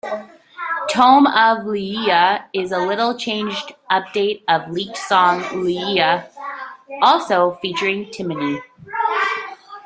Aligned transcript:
"Tomb 0.89 1.27
of 1.27 1.59
Liegia" 1.67 2.45
is 2.53 2.71
a 2.71 2.79
little-changed 2.79 3.75
update 3.91 4.41
of 4.47 4.67
leaked 4.71 4.97
song 4.97 5.41
"Ligeia", 5.53 6.27
also 7.03 7.59
featuring 7.61 8.05
Timony. 8.07 8.59